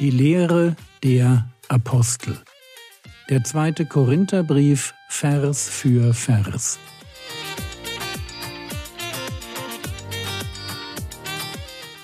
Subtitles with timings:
[0.00, 2.38] Die Lehre der Apostel.
[3.28, 6.78] Der zweite Korintherbrief, Vers für Vers.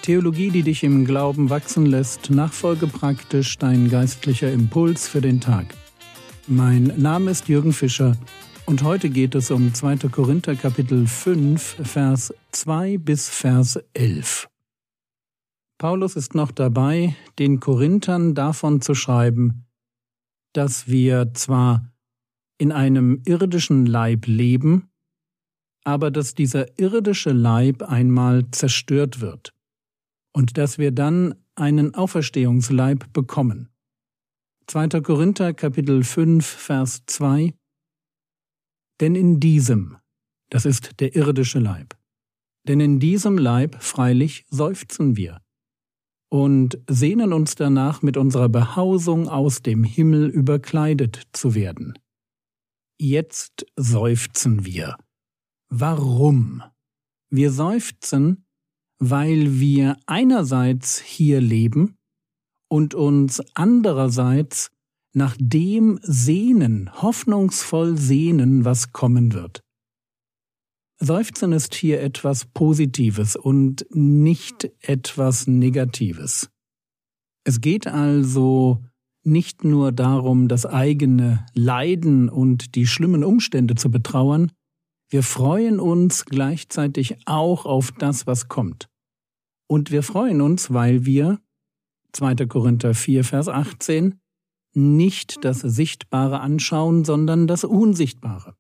[0.03, 5.65] Theologie, die dich im Glauben wachsen lässt, nachfolge praktisch dein geistlicher Impuls für den Tag.
[6.47, 8.15] Mein Name ist Jürgen Fischer
[8.67, 9.97] und heute geht es um 2.
[10.11, 14.51] Korinther Kapitel 5, Vers 2 bis Vers 11.
[15.79, 19.67] Paulus ist noch dabei, den Korinthern davon zu schreiben,
[20.55, 21.93] dass wir zwar
[22.59, 24.89] in einem irdischen Leib leben,
[25.85, 29.55] aber dass dieser irdische Leib einmal zerstört wird
[30.33, 33.69] und dass wir dann einen Auferstehungsleib bekommen.
[34.69, 35.01] 2.
[35.03, 37.55] Korinther Kapitel 5 Vers 2
[39.01, 39.99] Denn in diesem,
[40.49, 41.99] das ist der irdische Leib,
[42.67, 45.41] denn in diesem Leib freilich seufzen wir,
[46.29, 51.95] und sehnen uns danach, mit unserer Behausung aus dem Himmel überkleidet zu werden.
[52.99, 54.97] Jetzt seufzen wir.
[55.69, 56.63] Warum?
[57.31, 58.47] Wir seufzen,
[58.99, 61.97] weil wir einerseits hier leben
[62.69, 64.71] und uns andererseits
[65.13, 69.66] nach dem sehnen, hoffnungsvoll sehnen, was kommen wird.
[70.99, 76.49] Seufzen ist hier etwas Positives und nicht etwas Negatives.
[77.45, 78.83] Es geht also
[79.23, 84.53] nicht nur darum, das eigene Leiden und die schlimmen Umstände zu betrauern,
[85.09, 88.89] wir freuen uns gleichzeitig auch auf das, was kommt.
[89.69, 91.41] Und wir freuen uns, weil wir,
[92.13, 92.47] 2.
[92.47, 94.19] Korinther 4, Vers 18,
[94.75, 98.57] nicht das Sichtbare anschauen, sondern das Unsichtbare.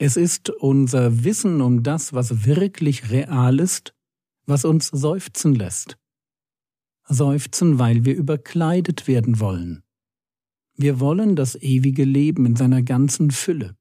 [0.00, 3.94] Es ist unser Wissen um das, was wirklich real ist,
[4.46, 5.98] was uns seufzen lässt.
[7.08, 9.82] Seufzen, weil wir überkleidet werden wollen.
[10.76, 13.76] Wir wollen das ewige Leben in seiner ganzen Fülle.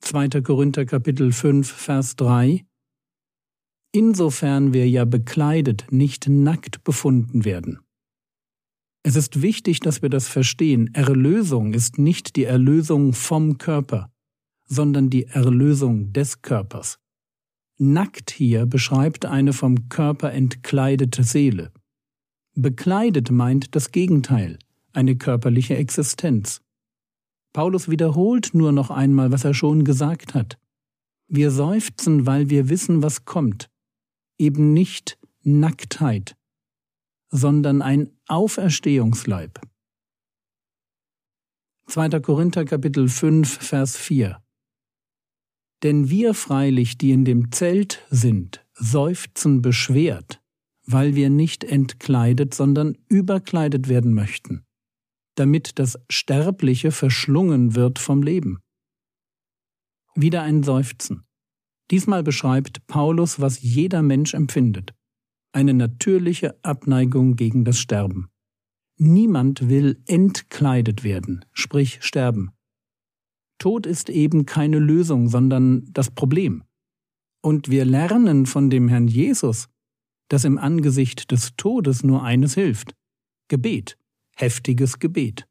[0.00, 0.40] 2.
[0.40, 2.64] Korinther Kapitel 5 Vers 3
[3.92, 7.80] Insofern wir ja bekleidet, nicht nackt befunden werden.
[9.02, 10.94] Es ist wichtig, dass wir das verstehen.
[10.94, 14.10] Erlösung ist nicht die Erlösung vom Körper,
[14.70, 16.98] sondern die Erlösung des Körpers.
[17.76, 21.72] Nackt hier beschreibt eine vom Körper entkleidete Seele.
[22.54, 24.58] Bekleidet meint das Gegenteil,
[24.92, 26.60] eine körperliche Existenz.
[27.52, 30.56] Paulus wiederholt nur noch einmal, was er schon gesagt hat.
[31.26, 33.68] Wir seufzen, weil wir wissen, was kommt.
[34.38, 36.36] Eben nicht Nacktheit,
[37.28, 39.60] sondern ein Auferstehungsleib.
[41.86, 42.20] 2.
[42.20, 44.40] Korinther Kapitel 5 Vers 4
[45.82, 50.40] denn wir freilich, die in dem Zelt sind, seufzen beschwert,
[50.86, 54.64] weil wir nicht entkleidet, sondern überkleidet werden möchten,
[55.36, 58.58] damit das Sterbliche verschlungen wird vom Leben.
[60.14, 61.24] Wieder ein Seufzen.
[61.90, 64.94] Diesmal beschreibt Paulus, was jeder Mensch empfindet.
[65.52, 68.28] Eine natürliche Abneigung gegen das Sterben.
[68.96, 72.52] Niemand will entkleidet werden, sprich sterben.
[73.60, 76.64] Tod ist eben keine Lösung, sondern das Problem.
[77.42, 79.68] Und wir lernen von dem Herrn Jesus,
[80.28, 82.94] dass im Angesicht des Todes nur eines hilft.
[83.48, 83.98] Gebet,
[84.34, 85.46] heftiges Gebet.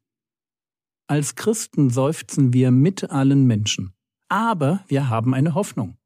[1.06, 3.92] Als Christen seufzen wir mit allen Menschen.
[4.28, 5.96] Aber wir haben eine Hoffnung.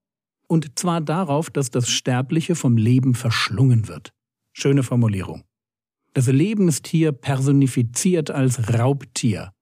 [0.47, 4.13] Und zwar darauf, dass das Sterbliche vom Leben verschlungen wird.
[4.53, 5.45] Schöne Formulierung.
[6.13, 9.54] Das Leben ist hier personifiziert als Raubtier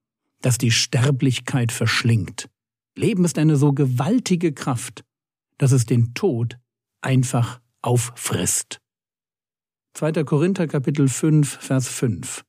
[0.42, 2.48] das die Sterblichkeit verschlingt.
[2.96, 5.04] Leben ist eine so gewaltige Kraft,
[5.58, 6.58] dass es den Tod
[7.00, 8.80] einfach auffrisst.
[9.94, 10.24] 2.
[10.24, 12.44] Korinther Kapitel 5, Vers 5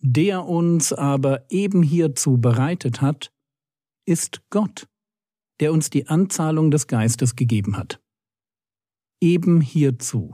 [0.00, 3.32] Der uns aber eben hierzu bereitet hat,
[4.06, 4.86] ist Gott,
[5.60, 8.00] der uns die Anzahlung des Geistes gegeben hat.
[9.20, 10.32] Eben hierzu.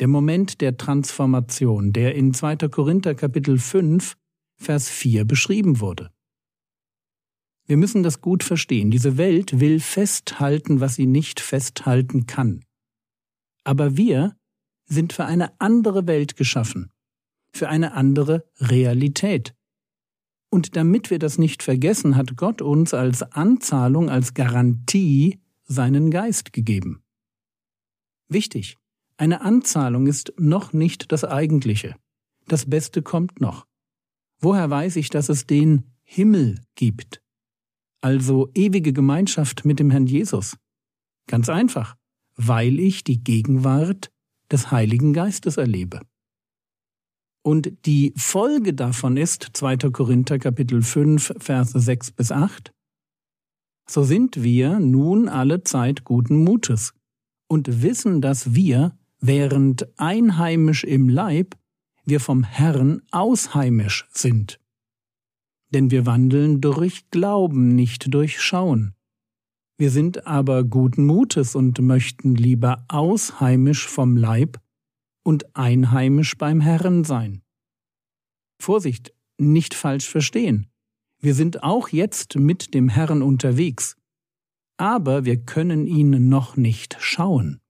[0.00, 2.56] Der Moment der Transformation, der in 2.
[2.68, 4.16] Korinther Kapitel 5
[4.56, 6.10] Vers 4 beschrieben wurde.
[7.66, 8.90] Wir müssen das gut verstehen.
[8.90, 12.64] Diese Welt will festhalten, was sie nicht festhalten kann.
[13.64, 14.36] Aber wir
[14.86, 16.92] sind für eine andere Welt geschaffen,
[17.52, 19.54] für eine andere Realität.
[20.48, 26.52] Und damit wir das nicht vergessen, hat Gott uns als Anzahlung, als Garantie seinen Geist
[26.52, 27.02] gegeben.
[28.28, 28.76] Wichtig,
[29.16, 31.96] eine Anzahlung ist noch nicht das Eigentliche.
[32.46, 33.66] Das Beste kommt noch.
[34.40, 37.22] Woher weiß ich, dass es den Himmel gibt?
[38.00, 40.56] Also ewige Gemeinschaft mit dem Herrn Jesus.
[41.26, 41.96] Ganz einfach,
[42.36, 44.10] weil ich die Gegenwart
[44.50, 46.00] des Heiligen Geistes erlebe.
[47.42, 49.90] Und die Folge davon ist 2.
[49.90, 52.72] Korinther Kapitel 5 Verse 6 bis 8.
[53.88, 56.92] So sind wir nun alle Zeit guten Mutes
[57.48, 61.56] und wissen, dass wir, während einheimisch im Leib,
[62.06, 64.58] wir vom Herrn ausheimisch sind.
[65.70, 68.94] Denn wir wandeln durch Glauben, nicht durch Schauen.
[69.76, 74.58] Wir sind aber guten Mutes und möchten lieber ausheimisch vom Leib
[75.22, 77.42] und einheimisch beim Herrn sein.
[78.58, 80.70] Vorsicht, nicht falsch verstehen.
[81.20, 83.96] Wir sind auch jetzt mit dem Herrn unterwegs,
[84.78, 87.60] aber wir können ihn noch nicht schauen.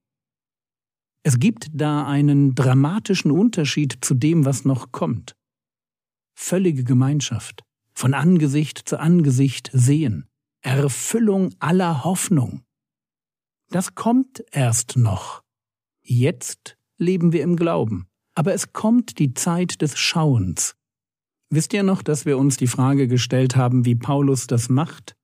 [1.27, 5.35] Es gibt da einen dramatischen Unterschied zu dem, was noch kommt.
[6.33, 10.29] Völlige Gemeinschaft, von Angesicht zu Angesicht sehen,
[10.61, 12.61] Erfüllung aller Hoffnung.
[13.71, 15.43] Das kommt erst noch.
[16.01, 20.77] Jetzt leben wir im Glauben, aber es kommt die Zeit des Schauens.
[21.49, 25.17] Wisst ihr noch, dass wir uns die Frage gestellt haben, wie Paulus das macht?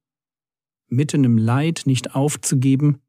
[0.89, 2.99] Mitten im Leid nicht aufzugeben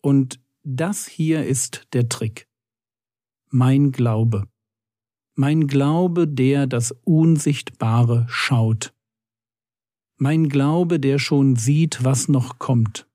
[0.00, 2.46] und das hier ist der Trick.
[3.50, 4.46] Mein Glaube.
[5.34, 8.92] Mein Glaube, der das Unsichtbare schaut.
[10.18, 13.08] Mein Glaube, der schon sieht, was noch kommt.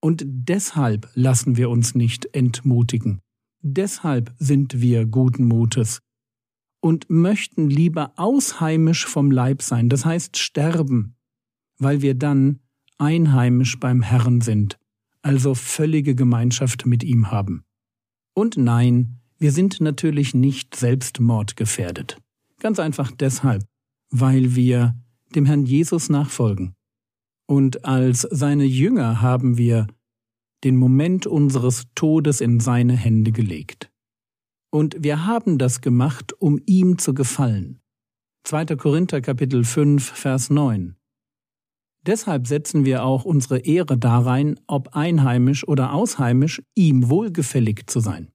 [0.00, 3.20] Und deshalb lassen wir uns nicht entmutigen.
[3.62, 6.00] Deshalb sind wir guten Mutes
[6.80, 11.16] und möchten lieber ausheimisch vom Leib sein, das heißt sterben,
[11.78, 12.60] weil wir dann
[12.98, 14.78] einheimisch beim Herrn sind
[15.28, 17.62] also völlige Gemeinschaft mit ihm haben.
[18.34, 22.16] Und nein, wir sind natürlich nicht selbstmordgefährdet.
[22.60, 23.62] Ganz einfach deshalb,
[24.10, 24.96] weil wir
[25.34, 26.72] dem Herrn Jesus nachfolgen.
[27.46, 29.86] Und als seine Jünger haben wir
[30.64, 33.90] den Moment unseres Todes in seine Hände gelegt.
[34.70, 37.82] Und wir haben das gemacht, um ihm zu gefallen.
[38.44, 38.64] 2.
[38.76, 40.97] Korinther Kapitel 5, Vers 9.
[42.06, 48.30] Deshalb setzen wir auch unsere Ehre darein, ob einheimisch oder ausheimisch, ihm wohlgefällig zu sein.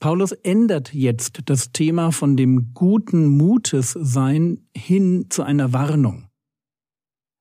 [0.00, 6.26] Paulus ändert jetzt das Thema von dem guten Mutes sein hin zu einer Warnung.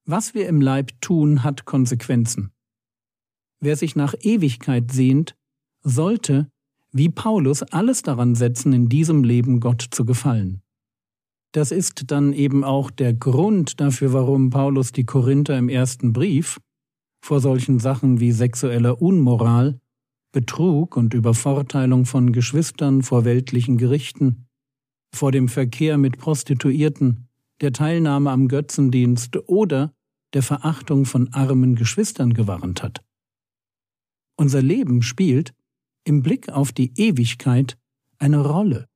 [0.05, 2.51] Was wir im Leib tun, hat Konsequenzen.
[3.61, 5.35] Wer sich nach Ewigkeit sehnt,
[5.83, 6.49] sollte,
[6.91, 10.61] wie Paulus, alles daran setzen, in diesem Leben Gott zu gefallen.
[11.51, 16.59] Das ist dann eben auch der Grund dafür, warum Paulus die Korinther im ersten Brief
[17.21, 19.79] vor solchen Sachen wie sexueller Unmoral,
[20.31, 24.47] Betrug und Übervorteilung von Geschwistern vor weltlichen Gerichten,
[25.13, 27.27] vor dem Verkehr mit Prostituierten,
[27.61, 29.93] der Teilnahme am Götzendienst oder
[30.33, 33.03] der Verachtung von armen Geschwistern gewarnt hat.
[34.37, 35.53] Unser Leben spielt,
[36.05, 37.77] im Blick auf die Ewigkeit,
[38.19, 38.88] eine Rolle.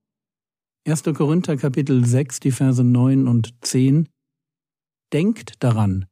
[0.85, 1.03] 1.
[1.13, 4.09] Korinther Kapitel 6, die Verse 9 und 10
[5.13, 6.07] Denkt daran,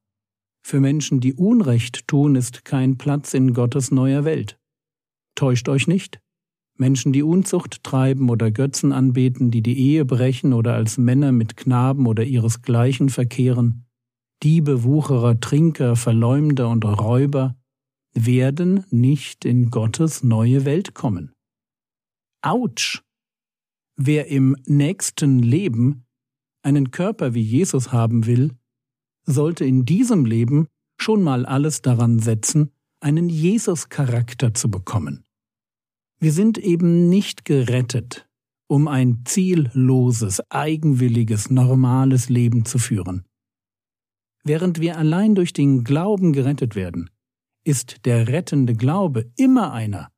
[0.65, 4.57] für Menschen, die Unrecht tun, ist kein Platz in Gottes neuer Welt.
[5.35, 6.21] Täuscht euch nicht.
[6.77, 11.57] Menschen, die Unzucht treiben oder Götzen anbeten, die die Ehe brechen oder als Männer mit
[11.57, 13.85] Knaben oder ihresgleichen verkehren,
[14.41, 17.57] Diebe, Wucherer, Trinker, Verleumder und Räuber,
[18.13, 21.33] werden nicht in Gottes neue Welt kommen.
[22.41, 23.04] Autsch!
[24.04, 26.08] Wer im nächsten Leben
[26.64, 28.58] einen Körper wie Jesus haben will,
[29.28, 30.66] sollte in diesem Leben
[31.00, 35.24] schon mal alles daran setzen, einen Jesus-Charakter zu bekommen.
[36.20, 38.28] Wir sind eben nicht gerettet,
[38.68, 43.28] um ein zielloses, eigenwilliges, normales Leben zu führen.
[44.44, 47.12] Während wir allein durch den Glauben gerettet werden,
[47.64, 50.10] ist der rettende Glaube immer einer,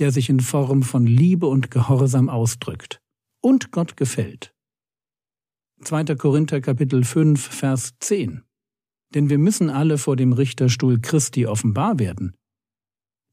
[0.00, 2.99] der sich in Form von Liebe und Gehorsam ausdrückt
[3.40, 4.54] und Gott gefällt.
[5.82, 6.16] 2.
[6.16, 8.42] Korinther Kapitel 5 Vers 10
[9.14, 12.36] Denn wir müssen alle vor dem Richterstuhl Christi offenbar werden,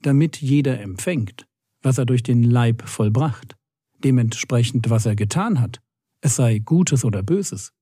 [0.01, 1.45] damit jeder empfängt,
[1.81, 3.55] was er durch den Leib vollbracht,
[3.97, 5.81] dementsprechend was er getan hat,
[6.21, 7.73] es sei Gutes oder Böses.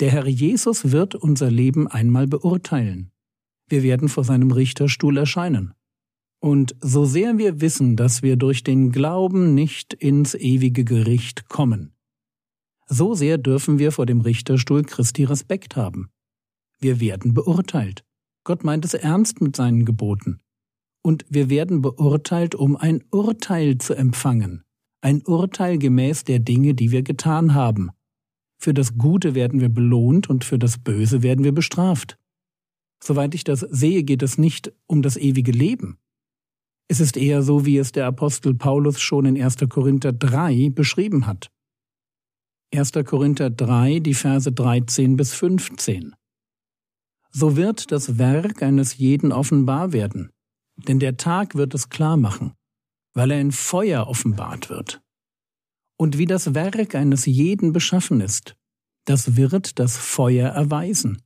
[0.00, 3.10] Der Herr Jesus wird unser Leben einmal beurteilen.
[3.68, 5.74] Wir werden vor seinem Richterstuhl erscheinen.
[6.40, 11.92] Und so sehr wir wissen, dass wir durch den Glauben nicht ins ewige Gericht kommen,
[12.90, 16.08] so sehr dürfen wir vor dem Richterstuhl Christi Respekt haben.
[16.80, 18.02] Wir werden beurteilt.
[18.44, 20.40] Gott meint es ernst mit seinen Geboten.
[21.02, 24.64] Und wir werden beurteilt, um ein Urteil zu empfangen,
[25.02, 27.90] ein Urteil gemäß der Dinge, die wir getan haben.
[28.58, 32.18] Für das Gute werden wir belohnt und für das Böse werden wir bestraft.
[33.02, 35.98] Soweit ich das sehe, geht es nicht um das ewige Leben.
[36.90, 39.56] Es ist eher so, wie es der Apostel Paulus schon in 1.
[39.68, 41.50] Korinther 3 beschrieben hat.
[42.74, 42.92] 1.
[43.04, 46.14] Korinther 3, die Verse 13 bis 15.
[47.30, 50.30] So wird das Werk eines jeden offenbar werden,
[50.76, 52.54] denn der Tag wird es klar machen,
[53.14, 55.02] weil er in Feuer offenbart wird.
[55.98, 58.56] Und wie das Werk eines jeden beschaffen ist,
[59.04, 61.20] das wird das Feuer erweisen.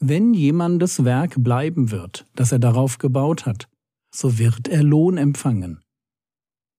[0.00, 3.68] Wenn jemandes Werk bleiben wird, das er darauf gebaut hat,
[4.14, 5.82] so wird er Lohn empfangen.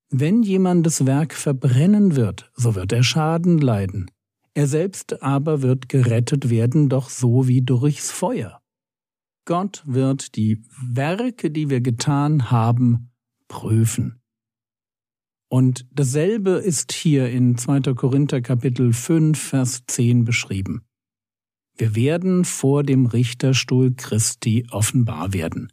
[0.10, 4.10] Wenn jemandes Werk verbrennen wird, so wird er Schaden leiden.
[4.54, 8.62] Er selbst aber wird gerettet werden, doch so wie durchs Feuer.
[9.44, 13.12] Gott wird die Werke, die wir getan haben,
[13.50, 14.22] prüfen.
[15.50, 17.94] Und dasselbe ist hier in 2.
[17.96, 20.86] Korinther Kapitel 5, Vers 10 beschrieben.
[21.78, 25.70] Wir werden vor dem Richterstuhl Christi offenbar werden.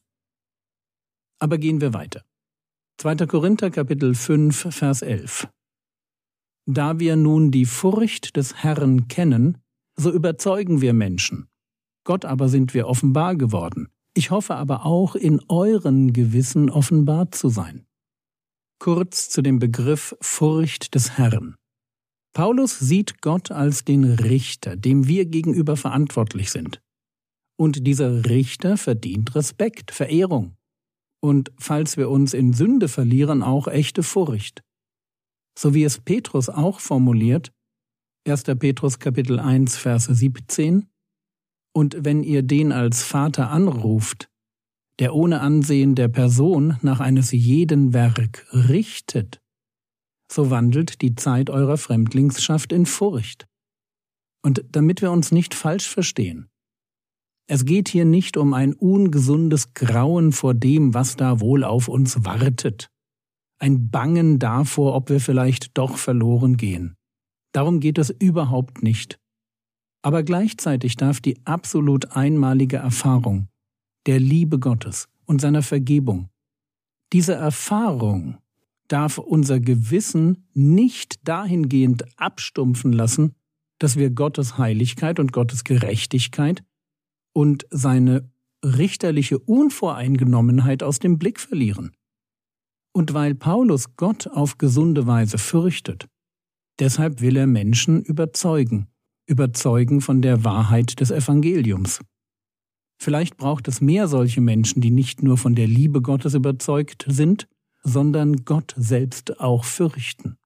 [1.43, 2.23] Aber gehen wir weiter.
[2.99, 3.27] 2.
[3.27, 5.49] Korinther Kapitel 5, Vers 11.
[6.67, 9.59] Da wir nun die Furcht des Herrn kennen,
[9.97, 11.49] so überzeugen wir Menschen.
[12.05, 13.89] Gott aber sind wir offenbar geworden.
[14.15, 17.87] Ich hoffe aber auch in euren Gewissen offenbar zu sein.
[18.79, 21.57] Kurz zu dem Begriff Furcht des Herrn.
[22.35, 26.81] Paulus sieht Gott als den Richter, dem wir gegenüber verantwortlich sind.
[27.59, 30.55] Und dieser Richter verdient Respekt, Verehrung
[31.23, 34.63] und falls wir uns in Sünde verlieren, auch echte Furcht.
[35.59, 37.53] So wie es Petrus auch formuliert,
[38.27, 38.45] 1.
[38.59, 40.87] Petrus Kapitel 1, Verse 17,
[41.75, 44.29] und wenn ihr den als Vater anruft,
[44.99, 49.41] der ohne Ansehen der Person nach eines jeden Werk richtet,
[50.31, 53.47] so wandelt die Zeit eurer Fremdlingsschaft in Furcht.
[54.43, 56.49] Und damit wir uns nicht falsch verstehen,
[57.47, 62.25] es geht hier nicht um ein ungesundes Grauen vor dem, was da wohl auf uns
[62.25, 62.89] wartet,
[63.59, 66.97] ein Bangen davor, ob wir vielleicht doch verloren gehen.
[67.53, 69.19] Darum geht es überhaupt nicht.
[70.03, 73.49] Aber gleichzeitig darf die absolut einmalige Erfahrung
[74.07, 76.29] der Liebe Gottes und seiner Vergebung,
[77.13, 78.39] diese Erfahrung
[78.89, 83.35] darf unser Gewissen nicht dahingehend abstumpfen lassen,
[83.79, 86.65] dass wir Gottes Heiligkeit und Gottes Gerechtigkeit
[87.33, 88.31] und seine
[88.65, 91.93] richterliche Unvoreingenommenheit aus dem Blick verlieren.
[92.95, 96.09] Und weil Paulus Gott auf gesunde Weise fürchtet,
[96.79, 98.89] deshalb will er Menschen überzeugen,
[99.27, 102.01] überzeugen von der Wahrheit des Evangeliums.
[103.01, 107.49] Vielleicht braucht es mehr solche Menschen, die nicht nur von der Liebe Gottes überzeugt sind,
[107.83, 110.37] sondern Gott selbst auch fürchten.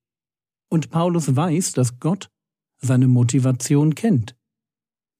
[0.71, 2.31] Und Paulus weiß, dass Gott
[2.79, 4.37] seine Motivation kennt.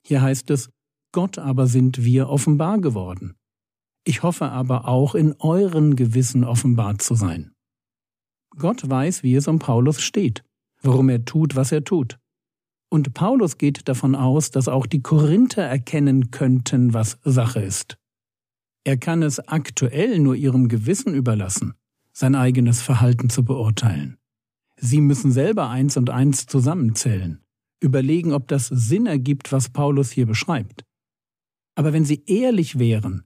[0.07, 0.71] Hier heißt es,
[1.17, 3.37] Gott aber sind wir offenbar geworden.
[4.05, 7.53] Ich hoffe aber auch in euren Gewissen offenbar zu sein.
[8.55, 10.45] Gott weiß, wie es um Paulus steht,
[10.83, 12.19] warum er tut, was er tut.
[12.91, 17.97] Und Paulus geht davon aus, dass auch die Korinther erkennen könnten, was Sache ist.
[18.85, 21.73] Er kann es aktuell nur ihrem Gewissen überlassen,
[22.13, 24.19] sein eigenes Verhalten zu beurteilen.
[24.79, 27.41] Sie müssen selber eins und eins zusammenzählen,
[27.81, 30.85] überlegen, ob das Sinn ergibt, was Paulus hier beschreibt.
[31.77, 33.25] Aber wenn sie ehrlich wären,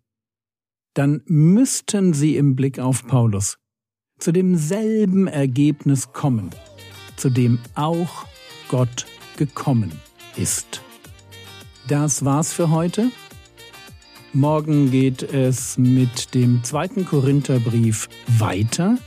[0.94, 3.58] dann müssten sie im Blick auf Paulus
[4.18, 6.50] zu demselben Ergebnis kommen,
[7.16, 8.26] zu dem auch
[8.68, 9.92] Gott gekommen
[10.36, 10.82] ist.
[11.88, 13.10] Das war's für heute.
[14.32, 18.98] Morgen geht es mit dem zweiten Korintherbrief weiter.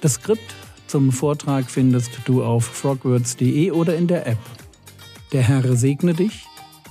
[0.00, 0.54] Das Skript
[0.86, 4.38] zum Vortrag findest du auf frogwords.de oder in der App.
[5.32, 6.46] Der Herr segne dich